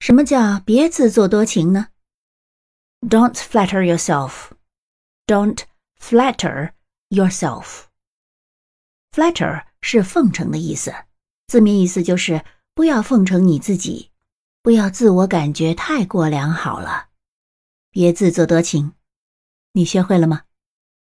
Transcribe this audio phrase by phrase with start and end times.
[0.00, 1.88] 什么叫别自作多情呢
[3.02, 4.50] ？Don't flatter yourself.
[5.26, 5.64] Don't
[6.00, 6.72] flatter
[7.10, 7.84] yourself.
[9.12, 10.94] Flatter 是奉承的意思
[11.46, 12.44] 字面意思就是
[12.74, 14.10] 不要奉承你自己
[14.62, 17.08] 不要自我感觉太过良好了。
[17.90, 18.94] 别自作多情
[19.72, 20.44] 你学会了吗？